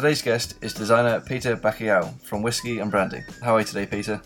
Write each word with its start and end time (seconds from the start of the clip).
today's 0.00 0.22
guest 0.22 0.54
is 0.62 0.72
designer 0.72 1.20
Peter 1.20 1.54
Bacalhau 1.58 2.18
from 2.22 2.40
Whiskey 2.40 2.78
and 2.78 2.90
Branding. 2.90 3.22
How 3.42 3.56
are 3.56 3.60
you 3.60 3.66
today, 3.66 3.84
Peter? 3.84 4.22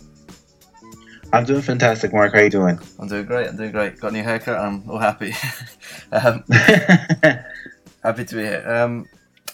I'm 1.33 1.45
doing 1.45 1.63
fantastic, 1.63 2.13
Mark. 2.13 2.33
How 2.33 2.39
are 2.39 2.45
you 2.45 2.51
doing? 2.51 2.79
I'm 3.01 3.09
doing 3.09 3.27
great. 3.27 3.49
I'm 3.49 3.57
doing 3.57 3.73
great. 3.73 3.99
Got 3.99 4.13
a 4.13 4.15
new 4.15 4.23
haircut. 4.23 4.57
I'm 4.57 4.89
all 4.89 4.99
happy. 4.99 5.35
um, 6.13 6.45
happy 8.05 8.25
to 8.25 8.35
be 8.37 8.43
here. 8.43 8.65
Um, 8.65 9.07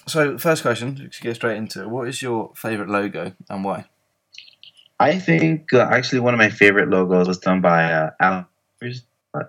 so, 0.07 0.37
first 0.37 0.61
question, 0.61 0.95
to 1.11 1.23
get 1.23 1.37
straight 1.37 1.57
into 1.57 1.81
it, 1.81 1.89
what 1.89 2.07
is 2.07 2.21
your 2.21 2.53
favourite 2.55 2.91
logo 2.91 3.33
and 3.49 3.65
why? 3.65 3.87
I 4.99 5.19
think 5.19 5.73
uh, 5.73 5.89
actually 5.91 6.21
one 6.21 6.35
of 6.35 6.39
my 6.39 6.51
favorite 6.51 6.91
logos 6.91 7.29
was 7.29 7.39
done 7.39 7.63
by 7.63 7.91
uh, 7.91 8.11
Alan. 8.21 8.45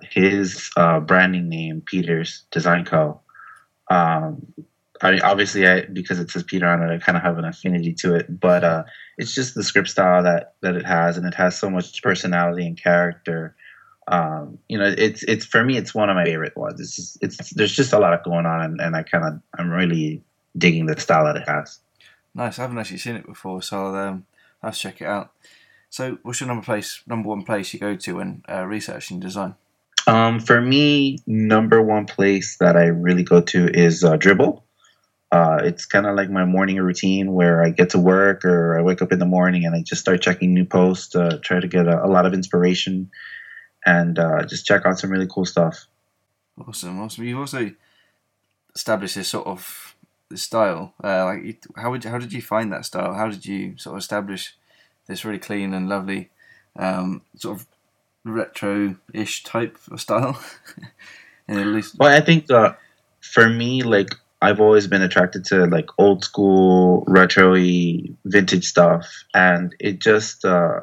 His 0.09 0.69
uh, 0.77 1.01
branding 1.01 1.49
name, 1.49 1.83
Peters 1.85 2.45
Design 2.49 2.85
Co. 2.85 3.19
Um, 3.89 4.53
I 5.01 5.11
mean, 5.11 5.21
obviously, 5.21 5.67
I 5.67 5.81
because 5.85 6.19
it 6.19 6.29
says 6.29 6.43
Peter 6.43 6.67
on 6.67 6.83
it, 6.83 6.93
I 6.93 6.97
kind 6.99 7.17
of 7.17 7.23
have 7.23 7.37
an 7.37 7.45
affinity 7.45 7.93
to 7.99 8.15
it. 8.15 8.39
But 8.39 8.63
uh, 8.63 8.83
it's 9.17 9.33
just 9.33 9.55
the 9.55 9.63
script 9.63 9.89
style 9.89 10.23
that 10.23 10.55
that 10.61 10.75
it 10.75 10.85
has, 10.85 11.17
and 11.17 11.25
it 11.25 11.33
has 11.35 11.57
so 11.57 11.69
much 11.69 12.01
personality 12.01 12.65
and 12.65 12.81
character. 12.81 13.55
Um, 14.07 14.59
you 14.67 14.77
know, 14.77 14.93
it's 14.97 15.23
it's 15.23 15.45
for 15.45 15.63
me, 15.63 15.77
it's 15.77 15.95
one 15.95 16.09
of 16.09 16.15
my 16.15 16.25
favorite 16.25 16.55
ones. 16.57 16.79
It's 16.79 16.95
just, 16.95 17.17
it's 17.21 17.53
there's 17.53 17.75
just 17.75 17.93
a 17.93 17.99
lot 17.99 18.23
going 18.23 18.45
on, 18.45 18.61
and, 18.61 18.81
and 18.81 18.95
I 18.95 19.03
kind 19.03 19.25
of 19.25 19.41
I'm 19.57 19.69
really 19.69 20.23
digging 20.57 20.85
the 20.85 20.99
style 20.99 21.25
that 21.25 21.37
it 21.37 21.47
has. 21.47 21.79
Nice. 22.33 22.59
I 22.59 22.63
haven't 22.63 22.77
actually 22.77 22.97
seen 22.97 23.15
it 23.15 23.25
before, 23.25 23.61
so 23.61 23.87
I'll, 23.87 23.95
um, 23.95 24.25
I'll 24.63 24.71
check 24.71 25.01
it 25.01 25.05
out. 25.05 25.31
So, 25.89 26.17
what's 26.23 26.39
your 26.39 26.47
number 26.47 26.63
place, 26.63 27.01
number 27.05 27.27
one 27.27 27.43
place 27.43 27.73
you 27.73 27.79
go 27.79 27.95
to 27.95 28.15
when 28.15 28.43
uh, 28.49 28.65
researching 28.65 29.19
design? 29.19 29.55
Um, 30.07 30.39
for 30.39 30.61
me, 30.61 31.19
number 31.27 31.81
one 31.81 32.05
place 32.05 32.57
that 32.57 32.77
I 32.77 32.85
really 32.85 33.23
go 33.23 33.41
to 33.41 33.67
is 33.67 34.03
uh, 34.03 34.17
Dribbble. 34.17 34.61
Uh, 35.31 35.61
it's 35.63 35.85
kind 35.85 36.05
of 36.05 36.15
like 36.15 36.29
my 36.29 36.43
morning 36.43 36.75
routine 36.77 37.31
where 37.31 37.63
I 37.63 37.69
get 37.69 37.91
to 37.91 37.99
work 37.99 38.43
or 38.43 38.77
I 38.77 38.81
wake 38.81 39.01
up 39.01 39.13
in 39.13 39.19
the 39.19 39.25
morning 39.25 39.65
and 39.65 39.73
I 39.73 39.81
just 39.81 40.01
start 40.01 40.21
checking 40.21 40.53
new 40.53 40.65
posts, 40.65 41.15
uh, 41.15 41.39
try 41.41 41.61
to 41.61 41.67
get 41.67 41.87
a, 41.87 42.03
a, 42.05 42.07
lot 42.07 42.25
of 42.25 42.33
inspiration, 42.33 43.09
and 43.85 44.19
uh, 44.19 44.43
just 44.43 44.65
check 44.65 44.85
out 44.85 44.99
some 44.99 45.09
really 45.09 45.27
cool 45.31 45.45
stuff. 45.45 45.87
Awesome, 46.59 46.99
awesome. 46.99 47.23
You've 47.23 47.39
also 47.39 47.71
established 48.75 49.15
this 49.15 49.29
sort 49.29 49.47
of 49.47 49.95
style. 50.35 50.93
Uh, 51.01 51.23
like, 51.25 51.63
how 51.77 51.91
would 51.91 52.03
how 52.03 52.17
did 52.17 52.33
you 52.33 52.41
find 52.41 52.71
that 52.73 52.85
style? 52.85 53.13
How 53.13 53.29
did 53.29 53.45
you 53.45 53.77
sort 53.77 53.95
of 53.95 53.99
establish 53.99 54.57
this 55.07 55.23
really 55.23 55.39
clean 55.39 55.73
and 55.73 55.87
lovely 55.87 56.29
um, 56.75 57.21
sort 57.35 57.57
of 57.57 57.67
retro-ish 58.25 59.43
type 59.43 59.77
of 59.89 60.01
style? 60.01 60.41
at 61.47 61.67
least, 61.67 61.95
well, 61.97 62.13
I 62.13 62.19
think 62.21 62.51
uh, 62.51 62.73
for 63.21 63.49
me, 63.49 63.83
like 63.83 64.13
I've 64.41 64.59
always 64.59 64.87
been 64.87 65.03
attracted 65.03 65.45
to 65.45 65.65
like 65.67 65.87
old 65.97 66.23
school, 66.23 67.03
retro 67.07 67.53
vintage 68.25 68.65
stuff. 68.65 69.07
And 69.33 69.75
it 69.79 69.99
just, 69.99 70.43
uh, 70.43 70.81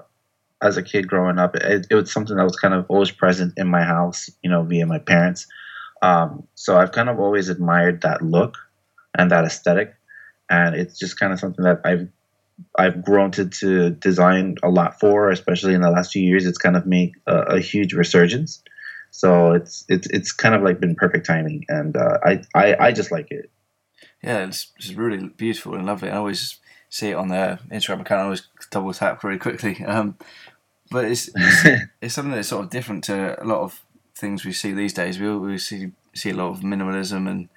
as 0.63 0.77
a 0.77 0.83
kid 0.83 1.09
growing 1.09 1.39
up, 1.39 1.57
it, 1.57 1.87
it, 1.91 1.95
was 1.95 2.13
something 2.13 2.37
that 2.37 2.45
was 2.45 2.57
kind 2.57 2.75
of 2.75 2.87
always 2.89 3.11
present 3.11 3.55
in 3.57 3.69
my 3.69 3.83
house, 3.83 4.31
you 4.43 4.51
know, 4.51 4.63
via 4.63 4.87
my 4.87 4.99
parents. 4.99 5.47
Um, 6.03 6.47
so 6.55 6.79
I've 6.79 6.93
kind 6.93 7.09
of 7.09 7.19
always 7.19 7.49
admired 7.49 8.03
that 8.03 8.23
look 8.23 8.57
and 9.17 9.31
that 9.33 9.45
aesthetic. 9.45 9.95
And 10.49 10.77
it's 10.77 10.99
just 10.99 11.19
kind 11.19 11.33
of 11.33 11.41
something 11.41 11.65
that 11.65 11.81
I've 11.85 12.09
I've 12.77 13.05
grown 13.05 13.31
to, 13.33 13.49
to 13.49 13.91
design 13.91 14.57
a 14.65 14.69
lot 14.69 14.99
for, 14.99 15.31
especially 15.31 15.75
in 15.75 15.81
the 15.81 15.91
last 15.91 16.13
few 16.13 16.23
years. 16.23 16.45
It's 16.45 16.59
kind 16.59 16.77
of 16.77 16.87
made 16.87 17.13
a, 17.27 17.37
a 17.37 17.61
huge 17.61 17.93
resurgence. 17.93 18.63
So 19.19 19.51
it's 19.51 19.85
it's 19.89 20.07
it's 20.11 20.31
kind 20.31 20.55
of 20.55 20.63
like 20.63 20.79
been 20.79 20.95
perfect 20.95 21.27
timing, 21.27 21.65
and 21.69 21.97
uh, 21.97 22.19
I, 22.25 22.41
I 22.55 22.77
I 22.77 22.93
just 22.93 23.11
like 23.11 23.33
it. 23.33 23.51
Yeah, 24.23 24.45
it's, 24.47 24.71
it's 24.77 24.93
really 24.93 25.29
beautiful 25.29 25.75
and 25.75 25.85
lovely. 25.85 26.09
I 26.09 26.19
always 26.19 26.61
see 26.89 27.09
it 27.11 27.15
on 27.15 27.27
their 27.27 27.59
Instagram 27.69 28.03
account. 28.03 28.21
I 28.21 28.25
always 28.25 28.47
double 28.71 28.93
tap 28.93 29.21
very 29.21 29.37
quickly. 29.37 29.85
Um, 29.85 30.17
but 30.93 31.07
it's, 31.07 31.29
it's, 31.35 31.83
it's 32.01 32.15
something 32.15 32.33
that's 32.33 32.47
sort 32.47 32.65
of 32.65 32.71
different 32.71 33.03
to 33.05 33.43
a 33.43 33.45
lot 33.45 33.63
of 33.63 33.85
things 34.15 34.45
we 34.45 34.53
see 34.53 34.71
these 34.71 34.93
days. 34.93 35.19
We 35.19 35.37
we 35.37 35.59
see 35.59 35.91
see 36.15 36.31
a 36.31 36.35
lot 36.35 36.51
of 36.51 36.61
minimalism 36.61 37.29
and 37.29 37.49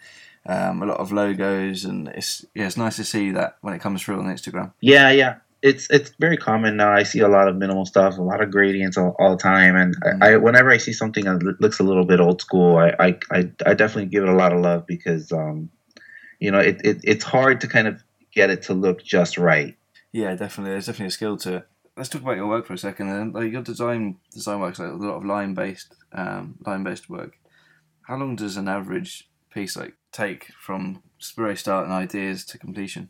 um, 0.48 0.82
a 0.82 0.88
lot 0.88 0.98
of 0.98 1.12
logos, 1.12 1.86
and 1.86 2.08
it's 2.08 2.44
yeah, 2.56 2.66
it's 2.66 2.76
nice 2.76 2.96
to 2.96 3.04
see 3.04 3.30
that 3.34 3.58
when 3.62 3.76
it 3.76 3.82
comes 3.82 4.02
through 4.02 4.20
on 4.20 4.26
Instagram. 4.26 4.74
Yeah, 4.82 5.12
yeah, 5.12 5.36
it's 5.62 5.88
it's 5.90 6.12
very 6.20 6.38
common 6.38 6.78
now. 6.78 6.92
I 6.92 7.04
see 7.04 7.20
a 7.20 7.28
lot 7.28 7.48
of 7.48 7.56
minimal 7.56 7.86
stuff, 7.86 8.18
a 8.18 8.22
lot 8.22 8.42
of 8.42 8.52
gradients 8.52 8.98
all, 8.98 9.16
all 9.20 9.32
the 9.32 9.42
time, 9.42 9.76
and 9.76 9.96
mm-hmm. 10.02 10.24
I, 10.24 10.38
whenever 10.38 10.72
I 10.72 10.78
see 10.78 10.94
something 10.94 11.26
that 11.26 11.58
looks 11.60 11.80
a 11.80 11.84
little 11.84 12.06
bit 12.06 12.20
old 12.20 12.42
school, 12.42 12.78
I 12.78 12.96
I, 13.00 13.20
I, 13.32 13.52
I 13.66 13.74
definitely 13.74 14.08
give 14.08 14.24
it 14.24 14.30
a 14.30 14.36
lot 14.36 14.54
of 14.54 14.62
love 14.62 14.88
because 14.88 15.32
um, 15.32 15.70
you 16.40 16.52
know 16.52 16.60
it, 16.60 16.82
it 16.84 17.02
it's 17.04 17.24
hard 17.24 17.62
to 17.62 17.68
kind 17.68 17.88
of 17.88 18.02
get 18.34 18.50
it 18.50 18.64
to 18.64 18.74
look 18.74 19.04
just 19.04 19.38
right. 19.38 19.76
Yeah, 20.12 20.36
definitely. 20.36 20.72
There's 20.72 20.88
definitely 20.88 21.08
a 21.08 21.12
skill 21.12 21.38
to 21.38 21.56
it. 21.58 21.68
Let's 21.96 22.10
talk 22.10 22.22
about 22.22 22.38
your 22.38 22.48
work 22.48 22.66
for 22.66 22.74
a 22.74 22.78
second. 22.78 23.10
And 23.10 23.34
like 23.34 23.52
your 23.52 23.62
design 23.62 24.18
design 24.32 24.60
works 24.60 24.80
like 24.80 24.92
a 24.92 24.94
lot 24.94 25.18
of 25.18 25.26
line 25.26 25.54
based 25.54 25.94
um, 26.14 26.56
line 26.66 26.84
based 26.84 27.10
work. 27.10 27.38
How 28.04 28.18
long 28.18 28.36
does 28.36 28.58
an 28.58 28.68
average 28.68 29.30
piece 29.54 29.76
like 29.78 29.94
take 30.12 30.48
from 30.60 31.04
very 31.36 31.56
start 31.56 31.86
and 31.86 31.94
ideas 31.94 32.46
to 32.46 32.58
completion? 32.58 33.10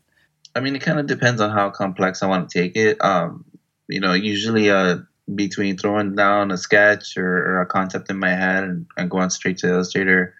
I 0.54 0.60
mean, 0.60 0.76
it 0.76 0.82
kind 0.82 0.98
of 0.98 1.06
depends 1.06 1.40
on 1.40 1.50
how 1.50 1.70
complex 1.70 2.22
I 2.22 2.26
want 2.26 2.50
to 2.50 2.58
take 2.62 2.76
it. 2.76 3.02
Um, 3.02 3.44
you 3.88 4.00
know, 4.00 4.12
usually 4.12 4.70
uh, 4.70 4.98
between 5.34 5.78
throwing 5.78 6.14
down 6.14 6.50
a 6.50 6.58
sketch 6.58 7.16
or, 7.16 7.36
or, 7.36 7.60
a 7.62 7.66
concept 7.66 8.10
in 8.10 8.18
my 8.18 8.30
head 8.30 8.64
and, 8.64 8.86
and 8.96 9.10
going 9.10 9.30
straight 9.30 9.58
to 9.58 9.68
Illustrator, 9.68 10.34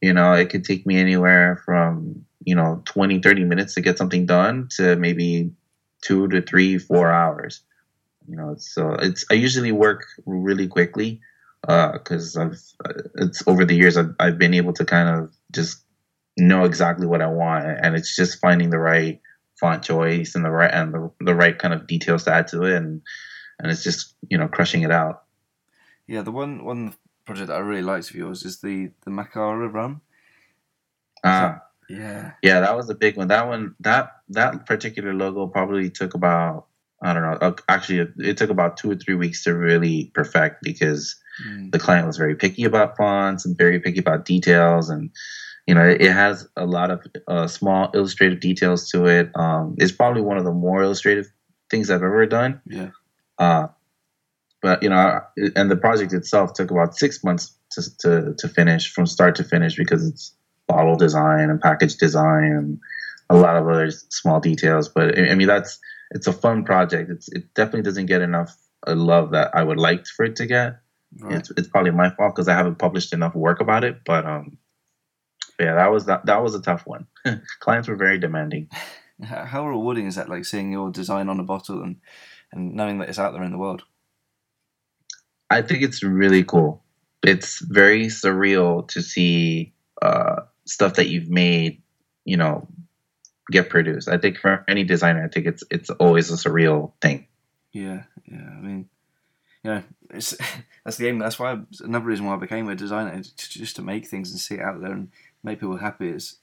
you 0.00 0.12
know, 0.12 0.32
it 0.34 0.50
could 0.50 0.64
take 0.64 0.86
me 0.86 0.98
anywhere 0.98 1.62
from, 1.64 2.24
you 2.44 2.54
know, 2.54 2.82
20, 2.84 3.20
30 3.20 3.44
minutes 3.44 3.74
to 3.74 3.80
get 3.80 3.98
something 3.98 4.26
done 4.26 4.68
to 4.76 4.96
maybe 4.96 5.52
two 6.02 6.28
to 6.28 6.42
three, 6.42 6.78
four 6.78 7.10
hours. 7.10 7.62
You 8.28 8.36
know, 8.36 8.56
so 8.58 8.92
it's, 8.92 9.24
I 9.30 9.34
usually 9.34 9.72
work 9.72 10.04
really 10.26 10.66
quickly 10.66 11.20
because 11.62 12.36
uh, 12.36 12.42
I've, 12.42 12.60
uh, 12.84 13.02
it's 13.16 13.42
over 13.46 13.64
the 13.64 13.74
years 13.74 13.96
I've, 13.96 14.14
I've 14.20 14.38
been 14.38 14.54
able 14.54 14.72
to 14.74 14.84
kind 14.84 15.08
of 15.08 15.32
just 15.52 15.82
know 16.36 16.64
exactly 16.64 17.06
what 17.06 17.22
I 17.22 17.28
want 17.28 17.64
and 17.64 17.96
it's 17.96 18.14
just 18.14 18.40
finding 18.40 18.70
the 18.70 18.78
right 18.78 19.20
font 19.58 19.82
choice 19.82 20.34
and 20.34 20.44
the 20.44 20.50
right 20.50 20.70
and 20.72 20.92
the, 20.92 21.10
the 21.20 21.34
right 21.34 21.58
kind 21.58 21.74
of 21.74 21.86
details 21.86 22.24
to 22.24 22.32
add 22.32 22.48
to 22.48 22.62
it. 22.64 22.76
And 22.76 23.02
and 23.58 23.70
it's 23.70 23.82
just 23.82 24.14
you 24.28 24.38
know 24.38 24.48
crushing 24.48 24.82
it 24.82 24.90
out. 24.90 25.24
Yeah 26.06 26.22
the 26.22 26.32
one 26.32 26.64
one 26.64 26.94
project 27.24 27.48
that 27.48 27.56
i 27.56 27.58
really 27.58 27.82
liked 27.82 28.08
of 28.10 28.14
yours 28.14 28.44
is 28.44 28.60
the 28.60 28.90
the 29.04 29.10
macara 29.10 29.72
run 29.72 30.00
uh, 31.24 31.58
yeah. 31.88 32.32
Yeah 32.42 32.60
that 32.60 32.76
was 32.76 32.88
a 32.88 32.94
big 32.94 33.16
one. 33.16 33.28
That 33.28 33.48
one 33.48 33.74
that 33.80 34.12
that 34.30 34.66
particular 34.66 35.12
logo 35.14 35.46
probably 35.46 35.90
took 35.90 36.14
about 36.14 36.66
i 37.02 37.12
don't 37.12 37.22
know 37.22 37.38
uh, 37.40 37.52
actually 37.68 38.08
it 38.18 38.36
took 38.36 38.50
about 38.50 38.76
two 38.76 38.90
or 38.90 38.96
three 38.96 39.14
weeks 39.14 39.44
to 39.44 39.54
really 39.54 40.10
perfect 40.14 40.62
because 40.62 41.16
mm. 41.46 41.70
the 41.70 41.78
client 41.78 42.06
was 42.06 42.16
very 42.16 42.34
picky 42.34 42.64
about 42.64 42.96
fonts 42.96 43.44
and 43.44 43.56
very 43.56 43.80
picky 43.80 43.98
about 43.98 44.24
details. 44.24 44.88
And 44.88 45.10
you 45.66 45.74
know, 45.74 45.84
it 45.84 46.12
has 46.12 46.48
a 46.56 46.64
lot 46.64 46.90
of 46.90 47.04
uh, 47.26 47.46
small 47.46 47.90
illustrative 47.92 48.40
details 48.40 48.88
to 48.90 49.06
it. 49.06 49.30
Um, 49.34 49.74
it's 49.78 49.92
probably 49.92 50.22
one 50.22 50.38
of 50.38 50.44
the 50.44 50.52
more 50.52 50.82
illustrative 50.82 51.26
things 51.70 51.90
I've 51.90 52.02
ever 52.02 52.24
done. 52.26 52.60
Yeah. 52.66 52.90
Uh, 53.38 53.68
but 54.62 54.82
you 54.82 54.88
know, 54.88 55.20
and 55.54 55.70
the 55.70 55.76
project 55.76 56.12
itself 56.12 56.54
took 56.54 56.70
about 56.70 56.96
six 56.96 57.22
months 57.22 57.52
to, 57.72 57.98
to, 57.98 58.34
to 58.38 58.48
finish 58.48 58.92
from 58.92 59.06
start 59.06 59.34
to 59.36 59.44
finish 59.44 59.76
because 59.76 60.06
it's 60.06 60.34
bottle 60.66 60.96
design 60.96 61.50
and 61.50 61.60
package 61.60 61.96
design 61.96 62.52
and 62.52 62.80
a 63.28 63.36
lot 63.36 63.56
of 63.56 63.68
other 63.68 63.90
small 63.90 64.40
details. 64.40 64.88
But 64.88 65.18
I 65.18 65.34
mean, 65.34 65.48
that's 65.48 65.78
it's 66.12 66.26
a 66.26 66.32
fun 66.32 66.64
project. 66.64 67.10
It's 67.10 67.28
it 67.28 67.52
definitely 67.54 67.82
doesn't 67.82 68.06
get 68.06 68.22
enough 68.22 68.56
uh, 68.86 68.94
love 68.94 69.32
that 69.32 69.50
I 69.54 69.62
would 69.62 69.78
like 69.78 70.06
for 70.06 70.24
it 70.24 70.36
to 70.36 70.46
get. 70.46 70.80
Right. 71.18 71.36
It's 71.36 71.50
it's 71.56 71.68
probably 71.68 71.90
my 71.90 72.10
fault 72.10 72.34
because 72.34 72.48
I 72.48 72.54
haven't 72.54 72.78
published 72.78 73.12
enough 73.12 73.34
work 73.34 73.60
about 73.60 73.84
it. 73.84 74.04
But 74.04 74.24
um, 74.24 74.58
yeah, 75.58 75.74
that 75.74 75.90
was 75.90 76.06
that, 76.06 76.26
that 76.26 76.42
was 76.42 76.54
a 76.54 76.62
tough 76.62 76.86
one. 76.86 77.06
Clients 77.60 77.88
were 77.88 77.96
very 77.96 78.18
demanding. 78.18 78.68
How 79.22 79.66
rewarding 79.66 80.06
is 80.06 80.16
that? 80.16 80.28
Like 80.28 80.44
seeing 80.44 80.72
your 80.72 80.90
design 80.90 81.28
on 81.28 81.40
a 81.40 81.44
bottle 81.44 81.82
and 81.82 81.96
and 82.52 82.74
knowing 82.74 82.98
that 82.98 83.08
it's 83.08 83.18
out 83.18 83.32
there 83.32 83.42
in 83.42 83.52
the 83.52 83.58
world. 83.58 83.82
I 85.50 85.62
think 85.62 85.82
it's 85.82 86.02
really 86.02 86.44
cool. 86.44 86.82
It's 87.22 87.60
very 87.60 88.06
surreal 88.06 88.86
to 88.88 89.02
see 89.02 89.74
uh, 90.02 90.42
stuff 90.64 90.94
that 90.94 91.08
you've 91.08 91.28
made, 91.28 91.82
you 92.24 92.36
know, 92.36 92.68
get 93.50 93.70
produced. 93.70 94.08
I 94.08 94.18
think 94.18 94.38
for 94.38 94.64
any 94.68 94.84
designer, 94.84 95.24
I 95.24 95.28
think 95.28 95.46
it's 95.46 95.64
it's 95.70 95.90
always 95.90 96.30
a 96.30 96.34
surreal 96.34 96.92
thing. 97.00 97.26
Yeah, 97.72 98.04
yeah. 98.26 98.50
I 98.50 98.60
mean, 98.60 98.88
you 99.62 99.70
know, 99.70 99.82
it's 100.10 100.36
that's 100.84 100.96
the 100.96 101.08
aim. 101.08 101.18
That's 101.18 101.38
why 101.38 101.58
another 101.80 102.06
reason 102.06 102.26
why 102.26 102.34
I 102.34 102.38
became 102.38 102.68
a 102.68 102.74
designer, 102.74 103.20
just 103.36 103.76
to 103.76 103.82
make 103.82 104.06
things 104.06 104.30
and 104.30 104.40
see 104.40 104.56
it 104.56 104.60
out 104.60 104.80
there 104.80 104.92
and 104.92 105.10
make 105.46 105.60
people 105.60 105.78
happy. 105.78 106.10
It's 106.10 106.36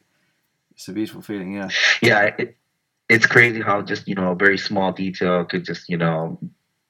it's 0.72 0.88
a 0.88 0.94
beautiful 0.94 1.22
feeling. 1.22 1.54
Yeah. 1.54 1.70
Yeah. 2.02 2.32
It, 2.40 2.58
it's 3.10 3.28
crazy 3.28 3.62
how 3.62 3.82
just 3.84 4.08
you 4.08 4.16
know 4.16 4.32
a 4.32 4.36
very 4.36 4.58
small 4.58 4.92
detail 4.92 5.46
could 5.46 5.66
just 5.66 5.88
you 5.90 5.98
know 5.98 6.40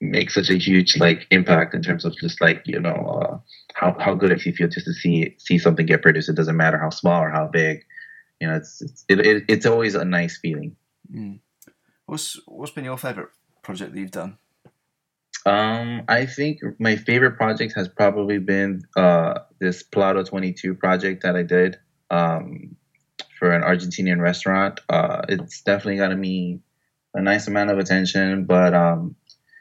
make 0.00 0.30
such 0.30 0.48
a 0.48 0.56
huge 0.56 0.96
like 0.98 1.26
impact 1.30 1.74
in 1.74 1.82
terms 1.82 2.04
of 2.04 2.16
just 2.16 2.40
like 2.40 2.62
you 2.64 2.80
know 2.80 3.20
uh, 3.20 3.38
how 3.74 3.96
how 3.98 4.14
good 4.14 4.30
it 4.30 4.46
you 4.46 4.52
feel 4.52 4.68
just 4.68 4.86
to 4.86 4.94
see 4.94 5.34
see 5.38 5.58
something 5.58 5.84
get 5.84 6.02
produced. 6.02 6.30
It 6.30 6.36
doesn't 6.36 6.56
matter 6.56 6.78
how 6.78 6.90
small 6.90 7.20
or 7.20 7.30
how 7.30 7.48
big. 7.48 7.84
You 8.40 8.48
know, 8.48 8.56
it's 8.56 8.80
it's 8.80 9.04
it, 9.08 9.26
it, 9.26 9.44
it's 9.48 9.66
always 9.66 9.94
a 9.94 10.04
nice 10.04 10.38
feeling. 10.38 10.76
Mm. 11.12 11.40
What's 12.06 12.40
what's 12.46 12.72
been 12.72 12.84
your 12.84 12.96
favorite 12.96 13.30
project 13.62 13.92
that 13.92 14.00
you've 14.00 14.10
done? 14.10 14.38
Um, 15.46 16.04
I 16.08 16.24
think 16.24 16.60
my 16.78 16.96
favorite 16.96 17.36
project 17.36 17.74
has 17.76 17.86
probably 17.86 18.38
been 18.38 18.82
uh, 18.96 19.40
this 19.58 19.82
Plato 19.82 20.22
22 20.24 20.74
project 20.74 21.22
that 21.22 21.36
I 21.36 21.42
did 21.42 21.78
um, 22.14 22.76
for 23.38 23.50
an 23.50 23.62
Argentinian 23.62 24.20
restaurant. 24.20 24.80
Uh, 24.88 25.22
it's 25.28 25.62
definitely 25.62 25.96
gotten 25.96 26.20
me 26.20 26.60
a 27.12 27.20
nice 27.20 27.48
amount 27.48 27.70
of 27.70 27.78
attention, 27.78 28.44
but 28.44 28.74
um, 28.74 29.16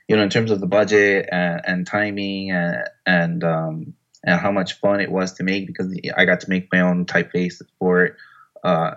you 0.08 0.16
know, 0.16 0.24
in 0.24 0.30
terms 0.30 0.52
of 0.52 0.60
the 0.60 0.68
budget 0.68 1.30
and, 1.32 1.62
and 1.66 1.88
timing 1.88 2.52
and 2.52 2.88
and 3.06 3.44
um, 3.44 3.94
and 4.24 4.40
how 4.40 4.52
much 4.52 4.74
fun 4.74 5.02
it 5.02 5.12
was 5.12 5.34
to 5.34 5.44
make 5.44 5.68
because 5.68 5.96
I 6.16 6.26
got 6.26 6.42
to 6.42 6.50
make 6.50 6.72
my 6.72 6.82
own 6.82 7.06
typeface 7.06 7.62
for 7.80 8.06
it 8.06 8.16
uh, 8.64 8.92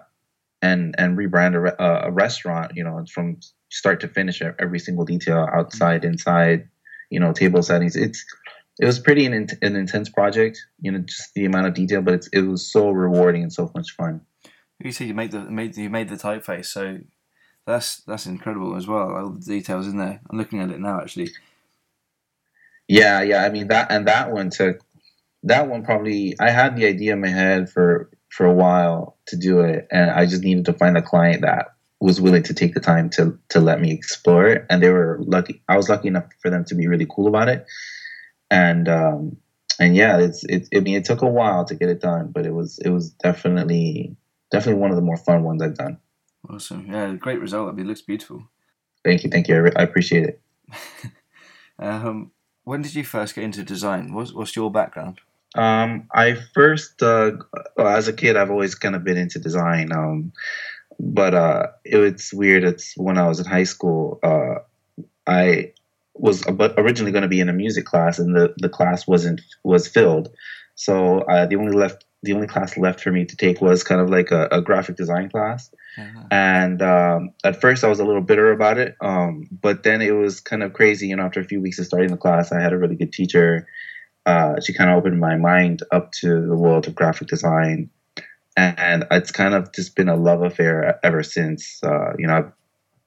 and 0.60 0.94
and 0.98 1.16
rebrand 1.16 1.54
a, 1.54 1.60
re- 1.60 1.78
a, 1.78 2.10
restaurant. 2.10 2.72
You 2.74 2.84
know, 2.84 3.04
from 3.12 3.38
start 3.70 4.00
to 4.00 4.08
finish, 4.08 4.42
every 4.58 4.78
single 4.78 5.04
detail, 5.04 5.48
outside, 5.52 6.04
inside, 6.04 6.68
you 7.10 7.20
know, 7.20 7.32
table 7.32 7.62
settings. 7.62 7.96
It's 7.96 8.24
it 8.78 8.86
was 8.86 8.98
pretty 8.98 9.26
an, 9.26 9.48
an 9.62 9.76
intense 9.76 10.08
project. 10.08 10.58
You 10.80 10.92
know, 10.92 10.98
just 10.98 11.34
the 11.34 11.44
amount 11.44 11.66
of 11.66 11.74
detail, 11.74 12.02
but 12.02 12.14
it's, 12.14 12.28
it 12.28 12.42
was 12.42 12.70
so 12.70 12.90
rewarding 12.90 13.42
and 13.42 13.52
so 13.52 13.70
much 13.74 13.92
fun. 13.92 14.20
You 14.78 14.92
see, 14.92 15.06
you 15.06 15.14
made 15.14 15.30
the 15.30 15.40
made 15.40 15.76
you 15.76 15.88
made 15.88 16.08
the 16.08 16.16
typeface, 16.16 16.66
so 16.66 16.98
that's 17.66 18.02
that's 18.02 18.26
incredible 18.26 18.76
as 18.76 18.86
well. 18.86 19.10
All 19.10 19.30
the 19.30 19.40
details 19.40 19.86
in 19.86 19.98
there. 19.98 20.20
I'm 20.30 20.38
looking 20.38 20.60
at 20.60 20.70
it 20.70 20.80
now, 20.80 21.00
actually. 21.00 21.30
Yeah, 22.88 23.22
yeah. 23.22 23.44
I 23.44 23.50
mean 23.50 23.68
that, 23.68 23.90
and 23.90 24.06
that 24.06 24.32
one 24.32 24.50
took 24.50 24.80
that 25.44 25.68
one 25.68 25.84
probably. 25.84 26.34
I 26.38 26.50
had 26.50 26.76
the 26.76 26.86
idea 26.86 27.14
in 27.14 27.20
my 27.20 27.28
head 27.28 27.70
for 27.70 28.10
for 28.28 28.44
a 28.44 28.52
while 28.52 29.16
to 29.26 29.36
do 29.36 29.60
it, 29.60 29.88
and 29.90 30.10
I 30.10 30.26
just 30.26 30.42
needed 30.42 30.66
to 30.66 30.74
find 30.74 30.96
a 30.96 31.02
client 31.02 31.40
that 31.42 31.74
was 31.98 32.20
willing 32.20 32.42
to 32.44 32.54
take 32.54 32.74
the 32.74 32.80
time 32.80 33.08
to 33.10 33.38
to 33.48 33.60
let 33.60 33.80
me 33.80 33.92
explore 33.92 34.46
it, 34.46 34.66
and 34.68 34.82
they 34.82 34.90
were 34.90 35.18
lucky. 35.20 35.62
I 35.68 35.76
was 35.76 35.88
lucky 35.88 36.08
enough 36.08 36.26
for 36.42 36.50
them 36.50 36.64
to 36.66 36.74
be 36.74 36.86
really 36.86 37.06
cool 37.08 37.26
about 37.26 37.48
it, 37.48 37.66
and 38.50 38.88
um, 38.88 39.36
and 39.78 39.96
yeah, 39.96 40.18
it's 40.18 40.44
it. 40.44 40.68
I 40.74 40.80
mean, 40.80 40.96
it 40.96 41.04
took 41.04 41.22
a 41.22 41.26
while 41.26 41.64
to 41.64 41.74
get 41.74 41.88
it 41.88 42.00
done, 42.00 42.30
but 42.32 42.46
it 42.46 42.52
was 42.52 42.78
it 42.78 42.90
was 42.90 43.10
definitely 43.10 44.16
definitely 44.50 44.80
one 44.80 44.90
of 44.90 44.96
the 44.96 45.02
more 45.02 45.16
fun 45.16 45.42
ones 45.42 45.62
I've 45.62 45.76
done. 45.76 45.98
Awesome. 46.48 46.86
Yeah, 46.90 47.12
great 47.14 47.40
result. 47.40 47.68
I 47.68 47.72
mean, 47.72 47.86
it 47.86 47.88
looks 47.88 48.02
beautiful. 48.02 48.48
Thank 49.04 49.24
you. 49.24 49.30
Thank 49.30 49.48
you. 49.48 49.54
I, 49.54 49.58
re- 49.58 49.72
I 49.76 49.82
appreciate 49.82 50.24
it. 50.24 50.40
um, 51.78 52.30
when 52.64 52.82
did 52.82 52.94
you 52.94 53.04
first 53.04 53.34
get 53.34 53.44
into 53.44 53.62
design? 53.62 54.12
What's, 54.12 54.32
what's 54.32 54.56
your 54.56 54.70
background? 54.70 55.20
Um, 55.54 56.08
I 56.12 56.34
first, 56.54 57.02
uh, 57.02 57.32
well, 57.76 57.88
as 57.88 58.08
a 58.08 58.12
kid, 58.12 58.36
I've 58.36 58.50
always 58.50 58.74
kind 58.74 58.94
of 58.94 59.04
been 59.04 59.16
into 59.16 59.38
design. 59.38 59.92
Um, 59.92 60.32
but 60.98 61.34
uh, 61.34 61.68
it, 61.84 61.98
it's 61.98 62.32
weird. 62.32 62.64
It's 62.64 62.96
when 62.96 63.18
I 63.18 63.28
was 63.28 63.40
in 63.40 63.46
high 63.46 63.64
school, 63.64 64.18
uh, 64.22 64.56
I 65.26 65.72
was 66.18 66.44
originally 66.46 67.12
going 67.12 67.22
to 67.22 67.28
be 67.28 67.40
in 67.40 67.48
a 67.48 67.52
music 67.52 67.84
class, 67.84 68.18
and 68.18 68.34
the, 68.34 68.54
the 68.58 68.68
class 68.68 69.06
wasn't 69.06 69.40
was 69.64 69.88
filled. 69.88 70.28
So 70.74 71.20
uh, 71.20 71.46
the 71.46 71.56
only 71.56 71.76
left 71.76 72.04
the 72.22 72.32
only 72.32 72.46
class 72.46 72.76
left 72.76 73.00
for 73.00 73.12
me 73.12 73.24
to 73.24 73.36
take 73.36 73.60
was 73.60 73.84
kind 73.84 74.00
of 74.00 74.10
like 74.10 74.30
a, 74.30 74.48
a 74.50 74.60
graphic 74.60 74.96
design 74.96 75.30
class. 75.30 75.70
Uh-huh. 75.98 76.24
And 76.30 76.82
um, 76.82 77.30
at 77.44 77.60
first, 77.60 77.84
I 77.84 77.88
was 77.88 78.00
a 78.00 78.04
little 78.04 78.22
bitter 78.22 78.52
about 78.52 78.78
it, 78.78 78.96
um, 79.00 79.48
but 79.50 79.82
then 79.82 80.02
it 80.02 80.10
was 80.10 80.40
kind 80.40 80.62
of 80.62 80.72
crazy. 80.72 81.08
You 81.08 81.16
know, 81.16 81.24
after 81.24 81.40
a 81.40 81.44
few 81.44 81.60
weeks 81.60 81.78
of 81.78 81.86
starting 81.86 82.10
the 82.10 82.16
class, 82.16 82.52
I 82.52 82.60
had 82.60 82.72
a 82.72 82.78
really 82.78 82.96
good 82.96 83.12
teacher. 83.12 83.66
Uh, 84.26 84.60
she 84.60 84.74
kind 84.74 84.90
of 84.90 84.98
opened 84.98 85.20
my 85.20 85.36
mind 85.36 85.82
up 85.92 86.12
to 86.12 86.46
the 86.46 86.56
world 86.56 86.86
of 86.86 86.94
graphic 86.94 87.28
design, 87.28 87.90
and 88.56 89.06
it's 89.10 89.30
kind 89.30 89.54
of 89.54 89.72
just 89.72 89.94
been 89.94 90.08
a 90.08 90.16
love 90.16 90.42
affair 90.42 90.98
ever 91.04 91.22
since. 91.22 91.80
Uh, 91.82 92.12
you 92.18 92.26
know, 92.26 92.36
I've, 92.36 92.52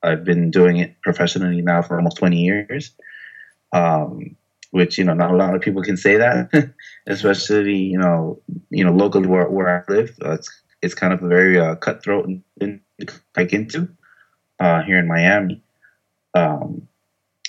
I've, 0.02 0.24
been 0.24 0.52
doing 0.52 0.78
it 0.78 1.02
professionally 1.02 1.62
now 1.62 1.82
for 1.82 1.98
almost 1.98 2.18
20 2.18 2.38
years. 2.38 2.92
Um, 3.72 4.36
which 4.72 4.98
you 4.98 5.04
know 5.04 5.14
not 5.14 5.32
a 5.32 5.36
lot 5.36 5.56
of 5.56 5.62
people 5.62 5.82
can 5.82 5.98
say 5.98 6.18
that, 6.18 6.74
especially 7.08 7.78
you 7.78 7.98
know 7.98 8.40
you 8.70 8.84
know 8.84 8.92
locally 8.92 9.28
where, 9.28 9.50
where 9.50 9.84
I 9.90 9.92
live. 9.92 10.16
Uh, 10.24 10.34
it's 10.34 10.50
it's 10.82 10.94
kind 10.94 11.14
of 11.14 11.24
a 11.24 11.28
very 11.28 11.60
uh, 11.60 11.76
cutthroat 11.76 12.30
and 12.62 12.82
break 13.34 13.54
into 13.54 13.90
uh, 14.60 14.82
here 14.84 14.98
in 14.98 15.08
Miami. 15.08 15.62
Um, 16.34 16.88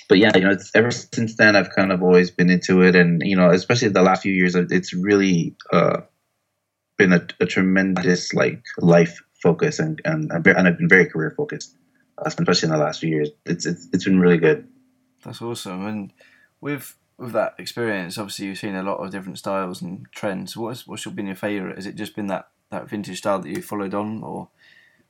but 0.09 0.17
yeah, 0.17 0.31
you 0.35 0.41
know, 0.41 0.51
it's 0.51 0.71
ever 0.75 0.91
since 0.91 1.37
then 1.37 1.55
I've 1.55 1.69
kind 1.69 1.91
of 1.91 2.03
always 2.03 2.31
been 2.31 2.49
into 2.49 2.81
it, 2.81 2.95
and 2.95 3.21
you 3.23 3.35
know, 3.35 3.49
especially 3.49 3.89
the 3.89 4.01
last 4.01 4.23
few 4.23 4.33
years, 4.33 4.55
it's 4.55 4.93
really 4.93 5.55
uh, 5.71 6.01
been 6.97 7.13
a, 7.13 7.25
a, 7.39 7.45
tremendous 7.45 8.33
like 8.33 8.61
life 8.79 9.21
focus, 9.41 9.79
and 9.79 10.01
and, 10.03 10.29
and 10.31 10.67
I've 10.67 10.77
been 10.77 10.89
very 10.89 11.05
career 11.05 11.33
focused, 11.37 11.77
especially 12.25 12.67
in 12.67 12.73
the 12.73 12.79
last 12.79 12.99
few 12.99 13.09
years. 13.09 13.29
It's 13.45 13.65
it's 13.65 13.87
it's 13.93 14.05
been 14.05 14.19
really 14.19 14.37
good. 14.37 14.67
That's 15.23 15.41
awesome, 15.41 15.85
and 15.85 16.13
with 16.59 16.95
with 17.17 17.33
that 17.33 17.55
experience, 17.59 18.17
obviously 18.17 18.47
you've 18.47 18.57
seen 18.57 18.75
a 18.75 18.83
lot 18.83 18.97
of 18.97 19.11
different 19.11 19.37
styles 19.37 19.81
and 19.81 20.07
trends. 20.11 20.57
What's 20.57 20.87
what's 20.87 21.05
been 21.05 21.27
your 21.27 21.35
favourite? 21.35 21.75
Has 21.75 21.85
it 21.85 21.95
just 21.95 22.15
been 22.15 22.27
that, 22.27 22.49
that 22.71 22.89
vintage 22.89 23.19
style 23.19 23.39
that 23.39 23.49
you 23.49 23.61
followed 23.61 23.93
on, 23.93 24.23
or 24.23 24.49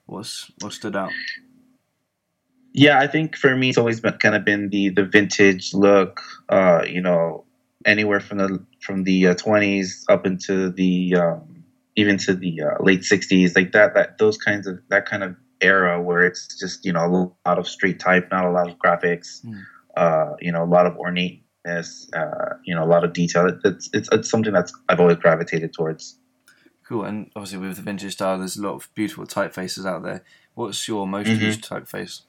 what's 0.06 0.52
what 0.62 0.74
stood 0.74 0.96
out? 0.96 1.12
Yeah, 2.74 3.00
I 3.00 3.08
think 3.08 3.36
for 3.38 3.56
me 3.56 3.70
it's 3.70 3.78
always 3.78 4.00
been 4.02 4.14
kind 4.14 4.36
of 4.36 4.44
been 4.44 4.70
the 4.70 4.90
the 4.90 5.06
vintage 5.06 5.74
look. 5.74 6.22
Uh, 6.50 6.84
you 6.88 7.02
know, 7.02 7.46
anywhere 7.86 8.20
from 8.20 8.40
the 8.40 8.66
from 8.82 9.04
the 9.04 9.34
twenties 9.36 10.06
uh, 10.10 10.14
up 10.14 10.26
into 10.26 10.70
the 10.70 11.16
um, 11.16 11.64
even 11.96 12.18
to 12.18 12.34
the 12.34 12.62
uh, 12.62 12.84
late 12.84 13.04
sixties, 13.06 13.56
like 13.56 13.72
that 13.72 13.94
that 13.94 14.18
those 14.18 14.38
kinds 14.38 14.68
of 14.68 14.80
that 14.90 15.06
kind 15.06 15.24
of 15.24 15.36
era 15.62 16.02
where 16.02 16.26
it's 16.26 16.60
just 16.60 16.86
you 16.86 16.94
know 16.94 17.06
a 17.06 17.50
lot 17.50 17.60
of 17.60 17.68
street 17.68 18.00
type, 18.00 18.30
not 18.32 18.46
a 18.46 18.52
lot 18.52 18.70
of 18.70 18.78
graphics. 18.78 19.46
Mm. 19.46 19.64
Uh, 19.96 20.36
you 20.40 20.52
know, 20.52 20.64
a 20.64 20.66
lot 20.66 20.86
of 20.86 20.96
ornateness, 20.98 22.10
uh, 22.14 22.56
you 22.64 22.74
know, 22.74 22.84
a 22.84 22.88
lot 22.88 23.04
of 23.04 23.12
detail. 23.12 23.52
It's, 23.66 23.90
it's 23.94 24.10
it's 24.12 24.30
something 24.30 24.54
that's 24.54 24.74
I've 24.88 25.00
always 25.00 25.18
gravitated 25.18 25.74
towards. 25.74 26.18
Cool, 26.88 27.04
and 27.04 27.30
obviously 27.36 27.60
with 27.60 27.76
the 27.76 27.82
vintage 27.82 28.14
style, 28.14 28.38
there's 28.38 28.58
a 28.58 28.62
lot 28.62 28.76
of 28.76 28.90
beautiful 28.96 29.26
typefaces 29.26 29.86
out 29.86 30.04
there. 30.04 30.24
What's 30.54 30.88
your 30.88 31.08
most 31.08 31.28
mm-hmm. 31.28 31.44
used 31.44 31.64
typeface? 31.64 32.22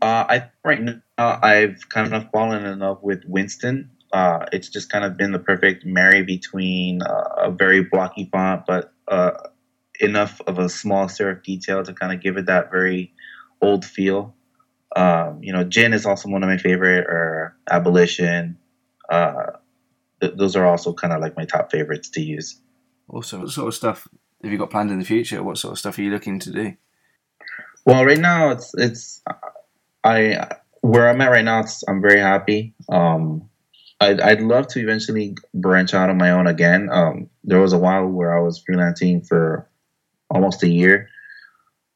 Uh, 0.00 0.24
I 0.28 0.50
right 0.64 0.80
now 0.82 1.00
I've 1.18 1.88
kind 1.88 2.14
of 2.14 2.30
fallen 2.30 2.64
in 2.64 2.78
love 2.80 3.02
with 3.02 3.24
Winston. 3.26 3.90
Uh, 4.12 4.46
it's 4.52 4.68
just 4.68 4.90
kind 4.90 5.04
of 5.04 5.16
been 5.16 5.32
the 5.32 5.38
perfect 5.38 5.84
marry 5.84 6.22
between 6.22 7.02
uh, 7.02 7.28
a 7.36 7.50
very 7.50 7.84
blocky 7.84 8.28
font, 8.32 8.64
but 8.66 8.92
uh, 9.08 9.32
enough 10.00 10.40
of 10.46 10.58
a 10.58 10.68
small 10.68 11.06
serif 11.06 11.42
detail 11.42 11.82
to 11.82 11.92
kind 11.92 12.12
of 12.12 12.22
give 12.22 12.36
it 12.36 12.46
that 12.46 12.70
very 12.70 13.12
old 13.60 13.84
feel. 13.84 14.34
Um, 14.96 15.42
you 15.42 15.52
know, 15.52 15.64
Gin 15.64 15.92
is 15.92 16.06
also 16.06 16.28
one 16.28 16.42
of 16.42 16.48
my 16.48 16.58
favorite, 16.58 17.06
or 17.06 17.56
Abolition. 17.70 18.58
Uh, 19.10 19.52
th- 20.20 20.34
those 20.36 20.56
are 20.56 20.66
also 20.66 20.92
kind 20.92 21.12
of 21.12 21.20
like 21.20 21.36
my 21.36 21.44
top 21.44 21.70
favorites 21.70 22.10
to 22.10 22.20
use. 22.20 22.60
Awesome. 23.08 23.42
What 23.42 23.50
sort 23.50 23.68
of 23.68 23.74
stuff 23.74 24.08
have 24.42 24.52
you 24.52 24.58
got 24.58 24.70
planned 24.70 24.90
in 24.90 24.98
the 24.98 25.04
future? 25.04 25.42
What 25.42 25.58
sort 25.58 25.72
of 25.72 25.78
stuff 25.78 25.98
are 25.98 26.02
you 26.02 26.10
looking 26.10 26.38
to 26.40 26.50
do? 26.50 26.74
Well, 27.84 28.04
right 28.04 28.18
now 28.18 28.50
it's 28.50 28.74
it's 28.74 29.22
I 30.04 30.48
where 30.80 31.08
I'm 31.08 31.20
at 31.20 31.30
right 31.30 31.44
now. 31.44 31.64
I'm 31.88 32.00
very 32.00 32.20
happy. 32.20 32.74
Um, 32.88 33.48
I'd, 34.00 34.20
I'd 34.20 34.40
love 34.40 34.68
to 34.68 34.80
eventually 34.80 35.36
branch 35.54 35.92
out 35.92 36.10
on 36.10 36.18
my 36.18 36.30
own 36.30 36.46
again. 36.46 36.88
Um, 36.90 37.30
there 37.44 37.60
was 37.60 37.72
a 37.72 37.78
while 37.78 38.06
where 38.06 38.36
I 38.36 38.40
was 38.40 38.62
freelancing 38.62 39.26
for 39.26 39.68
almost 40.30 40.62
a 40.62 40.68
year. 40.68 41.08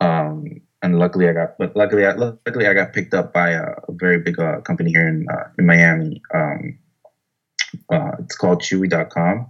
Um, 0.01 0.61
and 0.83 0.99
luckily 0.99 1.29
I 1.29 1.33
got, 1.33 1.59
but 1.59 1.77
luckily, 1.77 2.05
I, 2.05 2.13
luckily 2.13 2.67
I 2.67 2.75
got 2.75 2.93
picked 2.93 3.15
up 3.15 3.33
by 3.33 3.51
a, 3.51 3.63
a 3.89 3.93
very 3.93 4.19
big 4.19 4.39
uh, 4.39 4.61
company 4.63 4.91
here 4.91 5.07
in 5.07 5.27
uh, 5.33 5.49
in 5.59 5.67
Miami. 5.67 6.21
Um, 6.35 6.79
uh, 7.89 8.13
it's 8.19 8.37
called 8.37 8.61
Chewy.com, 8.61 9.47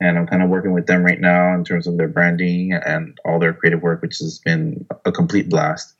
and 0.00 0.18
I'm 0.18 0.26
kind 0.26 0.42
of 0.42 0.50
working 0.50 0.72
with 0.72 0.86
them 0.86 1.02
right 1.02 1.20
now 1.20 1.54
in 1.54 1.64
terms 1.64 1.86
of 1.86 1.96
their 1.96 2.08
branding 2.08 2.74
and 2.74 3.18
all 3.24 3.38
their 3.38 3.54
creative 3.54 3.82
work, 3.82 4.02
which 4.02 4.18
has 4.18 4.38
been 4.38 4.86
a 5.04 5.12
complete 5.12 5.48
blast. 5.48 5.94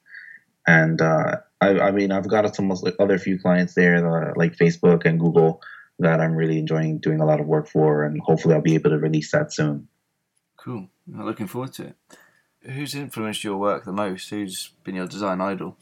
And 0.66 1.00
uh, 1.00 1.36
I, 1.60 1.78
I, 1.78 1.90
mean, 1.90 2.12
I've 2.12 2.28
got 2.28 2.54
some 2.54 2.72
other 2.98 3.18
few 3.18 3.38
clients 3.38 3.74
there, 3.74 3.96
uh, 3.96 4.32
like 4.36 4.56
Facebook 4.56 5.04
and 5.06 5.18
Google, 5.18 5.62
that 5.98 6.20
I'm 6.20 6.34
really 6.34 6.58
enjoying 6.58 6.98
doing 6.98 7.20
a 7.20 7.26
lot 7.26 7.40
of 7.40 7.46
work 7.46 7.68
for, 7.68 8.04
and 8.04 8.20
hopefully 8.20 8.54
I'll 8.54 8.60
be 8.60 8.74
able 8.74 8.90
to 8.90 8.98
release 8.98 9.32
that 9.32 9.52
soon. 9.52 9.88
Cool. 10.66 10.90
I'm 11.08 11.24
looking 11.24 11.46
forward 11.46 11.72
to 11.74 11.84
it 11.84 11.96
who's 12.70 12.94
influenced 12.94 13.44
your 13.44 13.56
work 13.56 13.84
the 13.84 13.92
most? 13.92 14.28
Who's 14.30 14.70
been 14.84 14.94
your 14.94 15.06
design 15.06 15.40
idol? 15.40 15.76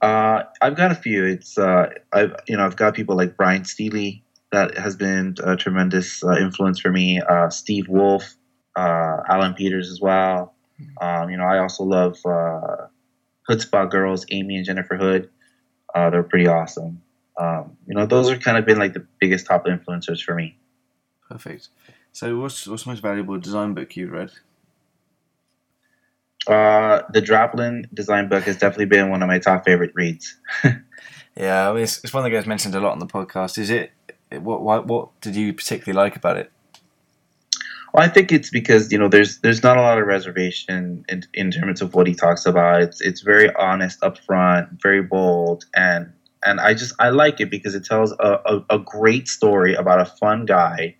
Uh, 0.00 0.44
I've 0.60 0.76
got 0.76 0.92
a 0.92 0.94
few. 0.94 1.24
It's 1.24 1.58
uh, 1.58 1.90
I've 2.12 2.34
you 2.46 2.56
know 2.56 2.64
I've 2.64 2.76
got 2.76 2.94
people 2.94 3.16
like 3.16 3.36
Brian 3.36 3.64
Steely 3.64 4.22
that 4.52 4.78
has 4.78 4.96
been 4.96 5.34
a 5.42 5.56
tremendous 5.56 6.22
uh, 6.22 6.36
influence 6.36 6.80
for 6.80 6.90
me. 6.90 7.20
Uh, 7.20 7.50
Steve 7.50 7.88
Wolf, 7.88 8.36
uh, 8.76 9.18
Alan 9.28 9.54
Peters 9.54 9.90
as 9.90 10.00
well. 10.00 10.54
Hmm. 10.76 11.06
Um, 11.06 11.30
you 11.30 11.36
know 11.36 11.44
I 11.44 11.58
also 11.58 11.84
love 11.84 12.16
uh, 12.24 12.86
Hoodzpah 13.48 13.90
Girls, 13.90 14.24
Amy 14.30 14.56
and 14.56 14.64
Jennifer 14.64 14.96
Hood. 14.96 15.30
they're 15.94 16.22
pretty 16.22 16.46
awesome. 16.46 17.02
Um, 17.36 17.76
you 17.86 17.94
know 17.94 18.06
those 18.06 18.30
are 18.30 18.38
kind 18.38 18.56
of 18.56 18.66
been 18.66 18.78
like 18.78 18.92
the 18.92 19.06
biggest 19.20 19.46
top 19.46 19.66
influencers 19.66 20.22
for 20.22 20.34
me. 20.34 20.56
Perfect. 21.28 21.68
So 22.18 22.36
what's 22.36 22.66
what's 22.66 22.82
the 22.82 22.90
most 22.90 23.00
valuable 23.00 23.38
design 23.38 23.74
book 23.74 23.94
you've 23.94 24.10
read? 24.10 24.32
Uh, 26.48 27.02
the 27.12 27.22
Draplin 27.22 27.84
design 27.94 28.28
book 28.28 28.42
has 28.42 28.56
definitely 28.56 28.86
been 28.86 29.08
one 29.08 29.22
of 29.22 29.28
my 29.28 29.38
top 29.38 29.64
favorite 29.64 29.92
reads. 29.94 30.36
yeah, 31.36 31.70
I 31.70 31.72
mean, 31.72 31.84
it's, 31.84 32.02
it's 32.02 32.12
one 32.12 32.24
that 32.24 32.30
gets 32.30 32.44
mentioned 32.44 32.74
a 32.74 32.80
lot 32.80 32.90
on 32.90 32.98
the 32.98 33.06
podcast. 33.06 33.56
Is 33.56 33.70
it? 33.70 33.92
What, 34.32 34.62
what 34.62 34.88
what 34.88 35.20
did 35.20 35.36
you 35.36 35.52
particularly 35.52 35.96
like 35.96 36.16
about 36.16 36.38
it? 36.38 36.50
Well, 37.94 38.04
I 38.04 38.08
think 38.08 38.32
it's 38.32 38.50
because 38.50 38.90
you 38.90 38.98
know 38.98 39.08
there's 39.08 39.38
there's 39.38 39.62
not 39.62 39.76
a 39.76 39.80
lot 39.80 39.98
of 39.98 40.04
reservation 40.08 41.04
in, 41.08 41.22
in 41.34 41.52
terms 41.52 41.80
of 41.80 41.94
what 41.94 42.08
he 42.08 42.16
talks 42.16 42.46
about. 42.46 42.82
It's 42.82 43.00
it's 43.00 43.20
very 43.20 43.54
honest, 43.54 44.00
upfront, 44.00 44.82
very 44.82 45.02
bold, 45.02 45.66
and 45.76 46.12
and 46.44 46.58
I 46.58 46.74
just 46.74 46.94
I 46.98 47.10
like 47.10 47.40
it 47.40 47.48
because 47.48 47.76
it 47.76 47.84
tells 47.84 48.10
a, 48.10 48.40
a, 48.44 48.64
a 48.70 48.78
great 48.80 49.28
story 49.28 49.76
about 49.76 50.00
a 50.00 50.04
fun 50.04 50.46
guy 50.46 50.96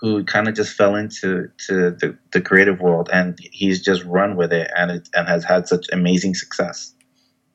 who 0.00 0.24
kind 0.24 0.48
of 0.48 0.54
just 0.54 0.76
fell 0.76 0.94
into 0.94 1.50
to 1.66 1.90
the, 1.90 2.16
the 2.32 2.40
creative 2.40 2.80
world 2.80 3.08
and 3.12 3.38
he's 3.52 3.82
just 3.82 4.04
run 4.04 4.36
with 4.36 4.52
it 4.52 4.70
and 4.76 4.92
it, 4.92 5.08
and 5.14 5.28
has 5.28 5.44
had 5.44 5.66
such 5.66 5.86
amazing 5.92 6.34
success. 6.34 6.94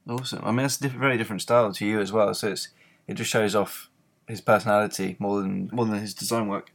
Awesome. 0.09 0.41
I 0.43 0.51
mean, 0.51 0.65
it's 0.65 0.81
a 0.81 0.89
very 0.89 1.17
different 1.17 1.41
style 1.41 1.71
to 1.73 1.85
you 1.85 2.01
as 2.01 2.11
well. 2.11 2.33
So 2.33 2.49
it's 2.49 2.67
it 3.07 3.15
just 3.15 3.29
shows 3.29 3.55
off 3.55 3.89
his 4.27 4.41
personality 4.41 5.15
more 5.19 5.41
than 5.41 5.69
more 5.71 5.85
than 5.85 5.99
his 5.99 6.13
design 6.13 6.47
work. 6.47 6.71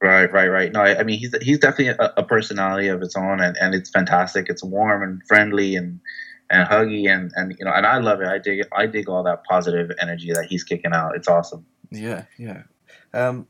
Right, 0.00 0.32
right, 0.32 0.48
right. 0.48 0.72
No, 0.72 0.80
I, 0.80 1.00
I 1.00 1.02
mean 1.04 1.18
he's 1.18 1.34
he's 1.42 1.58
definitely 1.58 1.88
a, 1.88 2.12
a, 2.16 2.24
personality 2.24 2.88
of 2.88 3.02
its 3.02 3.14
own, 3.14 3.40
and, 3.40 3.56
and 3.58 3.74
it's 3.74 3.90
fantastic. 3.90 4.48
It's 4.48 4.64
warm 4.64 5.02
and 5.02 5.22
friendly 5.28 5.76
and 5.76 6.00
and 6.50 6.68
huggy, 6.68 7.08
and 7.08 7.30
and 7.36 7.54
you 7.58 7.64
know, 7.64 7.72
and 7.72 7.86
I 7.86 7.98
love 7.98 8.20
it. 8.20 8.26
I 8.26 8.38
dig. 8.38 8.62
I 8.76 8.86
dig 8.86 9.08
all 9.08 9.22
that 9.22 9.44
positive 9.44 9.92
energy 10.00 10.32
that 10.32 10.46
he's 10.46 10.64
kicking 10.64 10.92
out. 10.92 11.14
It's 11.14 11.28
awesome. 11.28 11.64
Yeah, 11.90 12.24
yeah. 12.38 12.62
Um, 13.14 13.46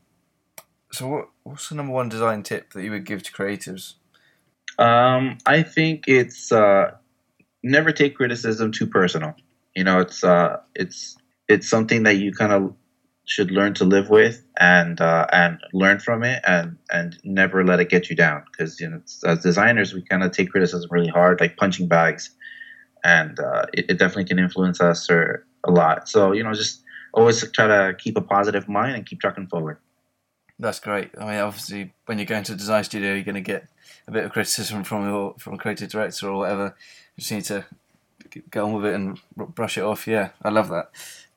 so 0.93 1.07
what 1.07 1.29
what's 1.43 1.69
the 1.69 1.75
number 1.75 1.91
one 1.91 2.09
design 2.09 2.43
tip 2.43 2.73
that 2.73 2.83
you 2.83 2.91
would 2.91 3.05
give 3.05 3.23
to 3.23 3.31
creatives? 3.31 3.95
Um, 4.77 5.39
I 5.45 5.63
think 5.63 6.05
it's 6.07 6.51
uh, 6.51 6.91
never 7.63 7.91
take 7.91 8.15
criticism 8.15 8.71
too 8.71 8.87
personal. 8.87 9.33
You 9.75 9.83
know, 9.83 9.99
it's 9.99 10.23
uh, 10.23 10.57
it's 10.75 11.17
it's 11.49 11.67
something 11.67 12.03
that 12.03 12.17
you 12.17 12.31
kind 12.31 12.51
of 12.51 12.75
should 13.25 13.51
learn 13.51 13.73
to 13.73 13.85
live 13.85 14.09
with 14.09 14.43
and 14.59 15.01
uh, 15.01 15.25
and 15.31 15.57
learn 15.73 15.99
from 15.99 16.23
it 16.23 16.43
and 16.45 16.77
and 16.91 17.17
never 17.23 17.65
let 17.65 17.79
it 17.79 17.89
get 17.89 18.09
you 18.09 18.15
down 18.15 18.43
because 18.51 18.79
you 18.79 18.89
know 18.89 19.01
as 19.25 19.39
designers 19.41 19.93
we 19.93 20.01
kind 20.03 20.23
of 20.23 20.31
take 20.31 20.51
criticism 20.51 20.87
really 20.91 21.07
hard 21.07 21.39
like 21.39 21.55
punching 21.57 21.87
bags 21.87 22.31
and 23.05 23.39
uh, 23.39 23.65
it, 23.73 23.91
it, 23.91 23.97
definitely 23.97 24.25
can 24.25 24.39
influence 24.39 24.81
us 24.81 25.09
or 25.09 25.45
a 25.63 25.71
lot 25.71 26.09
so 26.09 26.33
you 26.33 26.43
know 26.43 26.53
just 26.53 26.83
always 27.13 27.49
try 27.51 27.65
to 27.65 27.95
keep 27.97 28.17
a 28.17 28.21
positive 28.21 28.67
mind 28.67 28.95
and 28.95 29.05
keep 29.05 29.21
trucking 29.21 29.47
forward 29.47 29.77
that's 30.63 30.79
great. 30.79 31.11
I 31.19 31.25
mean 31.25 31.39
obviously 31.39 31.93
when 32.05 32.17
you're 32.17 32.25
going 32.25 32.43
to 32.45 32.53
a 32.53 32.55
design 32.55 32.83
studio 32.83 33.13
you're 33.13 33.23
going 33.23 33.35
to 33.35 33.41
get 33.41 33.67
a 34.07 34.11
bit 34.11 34.25
of 34.25 34.31
criticism 34.31 34.83
from 34.83 35.07
your 35.07 35.35
from 35.37 35.53
a 35.53 35.57
creative 35.57 35.89
director 35.89 36.29
or 36.29 36.39
whatever. 36.39 36.75
You 37.15 37.21
just 37.21 37.31
need 37.31 37.43
to 37.45 37.65
get 38.49 38.63
on 38.63 38.73
with 38.73 38.85
it 38.85 38.95
and 38.95 39.19
brush 39.35 39.77
it 39.77 39.83
off. 39.83 40.07
Yeah 40.07 40.29
i 40.41 40.49
love 40.49 40.69
that. 40.69 40.89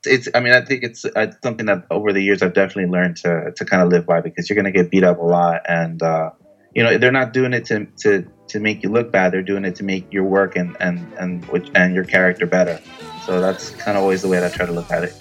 It's 0.05 0.29
I 0.35 0.41
mean 0.41 0.53
I 0.53 0.65
think 0.65 0.85
it's 0.85 1.05
uh, 1.05 1.33
something 1.43 1.67
that 1.67 1.87
over 1.91 2.13
the 2.13 2.23
years 2.23 2.41
I've 2.41 2.55
definitely 2.55 2.91
learned 2.91 3.17
to 3.19 3.53
to 3.57 3.65
kind 3.65 3.83
of 3.83 3.89
live 3.91 4.07
by 4.07 4.21
because 4.21 4.49
you're 4.49 4.55
going 4.55 4.73
to 4.73 4.79
get 4.79 4.91
beat 4.91 5.05
up 5.05 5.19
a 5.19 5.25
lot 5.25 5.63
and 5.69 6.01
uh, 6.01 6.31
you 6.75 6.85
know 6.85 6.97
they're 6.97 7.13
not 7.13 7.33
doing 7.33 7.53
it 7.53 7.65
to 7.67 7.87
to 8.03 8.25
to 8.49 8.61
make 8.61 8.85
you 8.85 8.91
look 8.91 9.11
bad. 9.11 9.33
They're 9.33 9.43
doing 9.43 9.65
it 9.65 9.75
to 9.77 9.85
make 9.85 10.13
your 10.13 10.25
work 10.25 10.55
and 10.55 10.77
and 10.79 11.13
and 11.15 11.45
which 11.47 11.69
and 11.75 11.95
your 11.95 12.05
character 12.05 12.47
better. 12.47 12.81
So 13.25 13.41
that's 13.41 13.71
kind 13.71 13.99
of 13.99 14.05
always 14.05 14.23
the 14.23 14.29
way 14.29 14.39
that 14.39 14.53
I 14.53 14.57
try 14.57 14.67
to 14.67 14.73
look 14.73 14.91
at 14.93 15.03
it. 15.03 15.19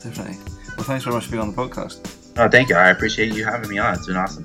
Definitely. 0.00 0.36
Well 0.76 0.86
thanks 0.86 1.02
very 1.02 1.16
much 1.16 1.24
for 1.24 1.32
being 1.32 1.42
on 1.42 1.52
the 1.52 1.60
podcast 1.60 2.17
oh 2.38 2.48
thank 2.48 2.68
you 2.68 2.76
I 2.76 2.90
appreciate 2.90 3.34
you 3.34 3.44
having 3.44 3.70
me 3.70 3.78
on 3.78 3.94
it's 3.94 4.06
been 4.06 4.16
awesome 4.16 4.44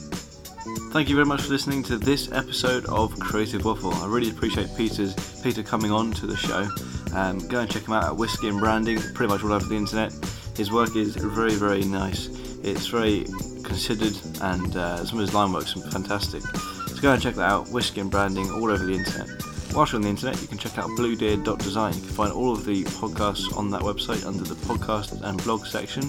Thank 0.93 1.09
you 1.09 1.15
very 1.15 1.25
much 1.25 1.41
for 1.41 1.49
listening 1.49 1.81
to 1.85 1.97
this 1.97 2.31
episode 2.31 2.85
of 2.85 3.19
Creative 3.19 3.65
Waffle. 3.65 3.95
I 3.95 4.05
really 4.05 4.29
appreciate 4.29 4.69
Peter's 4.77 5.15
Peter 5.41 5.63
coming 5.63 5.91
on 5.91 6.11
to 6.11 6.27
the 6.27 6.37
show. 6.37 6.69
Um, 7.15 7.39
go 7.47 7.61
and 7.61 7.69
check 7.69 7.87
him 7.87 7.93
out 7.93 8.03
at 8.03 8.15
Whiskey 8.15 8.47
and 8.47 8.59
Branding, 8.59 8.99
pretty 9.15 9.33
much 9.33 9.43
all 9.43 9.53
over 9.53 9.65
the 9.65 9.75
internet. 9.75 10.13
His 10.55 10.71
work 10.71 10.95
is 10.95 11.15
very, 11.15 11.55
very 11.55 11.83
nice. 11.83 12.27
It's 12.63 12.85
very 12.87 13.25
considered, 13.63 14.15
and 14.41 14.75
uh, 14.77 15.03
some 15.03 15.17
of 15.17 15.25
his 15.25 15.33
line 15.33 15.51
works 15.51 15.73
fantastic. 15.73 16.43
So 16.43 17.01
go 17.01 17.13
and 17.13 17.21
check 17.21 17.33
that 17.35 17.49
out. 17.49 17.69
Whiskey 17.69 18.01
and 18.01 18.11
Branding 18.11 18.51
all 18.51 18.69
over 18.69 18.85
the 18.85 18.93
internet. 18.93 19.29
Whilst 19.73 19.93
you're 19.93 19.97
on 19.97 20.03
the 20.03 20.09
internet, 20.09 20.39
you 20.41 20.47
can 20.47 20.59
check 20.59 20.77
out 20.77 20.85
bluedeer.design. 20.91 21.95
You 21.95 22.01
can 22.01 22.09
find 22.09 22.31
all 22.31 22.53
of 22.53 22.65
the 22.65 22.83
podcasts 22.83 23.57
on 23.57 23.71
that 23.71 23.81
website 23.81 24.27
under 24.27 24.43
the 24.43 24.55
podcast 24.55 25.19
and 25.23 25.43
blog 25.43 25.65
section, 25.65 26.03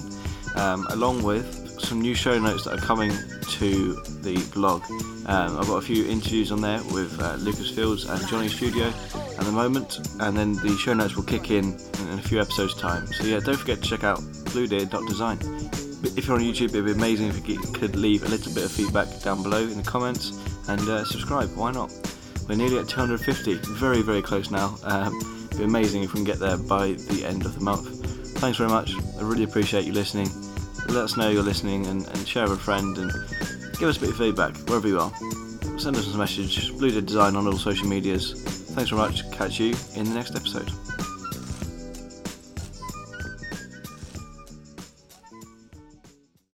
um, 0.55 0.85
along 0.91 1.23
with 1.23 1.64
some 1.79 2.01
new 2.01 2.13
show 2.13 2.39
notes 2.39 2.65
that 2.65 2.77
are 2.77 2.85
coming 2.85 3.11
to 3.49 3.93
the 4.21 4.37
blog. 4.53 4.83
Um, 5.27 5.57
I've 5.57 5.67
got 5.67 5.77
a 5.77 5.81
few 5.81 6.05
interviews 6.05 6.51
on 6.51 6.61
there 6.61 6.81
with 6.91 7.19
uh, 7.21 7.35
Lucas 7.35 7.71
Fields 7.71 8.05
and 8.05 8.25
Johnny 8.27 8.47
Studio 8.47 8.87
at 8.87 9.45
the 9.45 9.51
moment, 9.51 9.99
and 10.19 10.37
then 10.37 10.53
the 10.53 10.77
show 10.77 10.93
notes 10.93 11.15
will 11.15 11.23
kick 11.23 11.51
in 11.51 11.77
in 11.99 12.19
a 12.19 12.21
few 12.21 12.39
episodes' 12.39 12.75
time. 12.75 13.07
So 13.07 13.25
yeah, 13.25 13.39
don't 13.39 13.57
forget 13.57 13.81
to 13.81 13.89
check 13.89 14.03
out 14.03 14.19
bluedeer.design. 14.53 15.39
If 16.17 16.27
you're 16.27 16.37
on 16.37 16.43
YouTube, 16.43 16.69
it'd 16.69 16.85
be 16.85 16.91
amazing 16.91 17.27
if 17.27 17.47
you 17.47 17.59
could 17.59 17.95
leave 17.95 18.23
a 18.23 18.27
little 18.27 18.53
bit 18.53 18.63
of 18.63 18.71
feedback 18.71 19.07
down 19.21 19.41
below 19.43 19.63
in 19.63 19.77
the 19.77 19.83
comments 19.83 20.31
and 20.67 20.81
uh, 20.81 21.03
subscribe. 21.05 21.55
Why 21.55 21.71
not? 21.71 21.91
We're 22.47 22.55
nearly 22.55 22.77
at 22.77 22.87
250, 22.87 23.55
very 23.73 24.01
very 24.01 24.21
close 24.21 24.51
now. 24.51 24.77
Um, 24.83 25.15
it'd 25.47 25.57
be 25.57 25.63
amazing 25.63 26.03
if 26.03 26.13
we 26.13 26.17
can 26.17 26.25
get 26.25 26.39
there 26.39 26.57
by 26.57 26.93
the 26.93 27.25
end 27.25 27.45
of 27.45 27.55
the 27.55 27.61
month. 27.61 27.87
Thanks 28.39 28.57
very 28.57 28.69
much. 28.69 28.93
I 29.17 29.21
really 29.21 29.43
appreciate 29.43 29.85
you 29.85 29.93
listening 29.93 30.29
let 30.93 31.03
us 31.03 31.17
know 31.17 31.29
you're 31.29 31.43
listening 31.43 31.85
and, 31.87 32.07
and 32.07 32.27
share 32.27 32.47
with 32.47 32.59
a 32.59 32.61
friend 32.61 32.97
and 32.97 33.11
give 33.77 33.89
us 33.89 33.97
a 33.97 33.99
bit 33.99 34.09
of 34.09 34.17
feedback 34.17 34.55
wherever 34.67 34.87
you 34.87 34.99
are. 34.99 35.11
Send 35.77 35.95
us 35.97 36.13
a 36.13 36.17
message, 36.17 36.71
Blue 36.77 36.91
Deer 36.91 37.01
Design 37.01 37.35
on 37.35 37.47
all 37.47 37.57
social 37.57 37.87
medias. 37.87 38.43
Thanks 38.75 38.89
very 38.91 39.01
much. 39.01 39.29
Catch 39.31 39.59
you 39.59 39.75
in 39.95 40.05
the 40.05 40.13
next 40.13 40.35
episode. 40.35 40.69